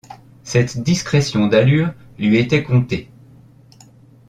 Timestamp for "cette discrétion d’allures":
0.41-1.93